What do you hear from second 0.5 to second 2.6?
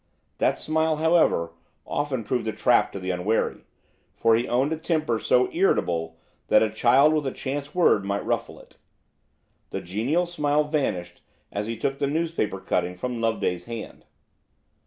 smile, however, often proved a